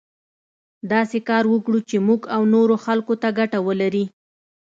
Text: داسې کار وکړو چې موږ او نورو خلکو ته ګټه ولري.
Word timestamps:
داسې 0.91 1.17
کار 1.29 1.43
وکړو 1.49 1.79
چې 1.89 1.97
موږ 2.07 2.21
او 2.35 2.41
نورو 2.53 2.75
خلکو 2.85 3.13
ته 3.21 3.29
ګټه 3.39 3.59
ولري. 3.67 4.03